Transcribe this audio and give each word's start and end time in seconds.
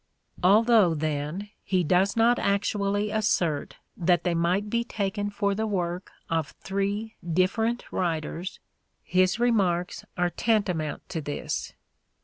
Although, 0.43 0.95
then, 0.95 1.51
he 1.61 1.83
does 1.83 2.17
not 2.17 2.39
actually 2.39 3.09
THE 3.11 3.21
STRATFORDIAN 3.21 3.67
VIEW 3.67 3.67
51 3.67 3.67
assert 3.69 3.75
that 4.07 4.23
they 4.23 4.33
might 4.33 4.67
be 4.67 4.83
taken 4.83 5.29
for 5.29 5.53
the 5.53 5.67
work 5.67 6.09
of 6.27 6.53
three 6.59 7.13
different 7.23 7.85
writers, 7.93 8.59
his 9.03 9.39
remarks 9.39 10.03
are 10.17 10.31
tantamount 10.31 11.07
to 11.09 11.21
this. 11.21 11.73